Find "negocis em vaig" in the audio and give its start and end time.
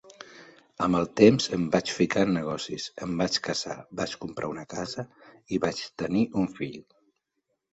2.37-3.37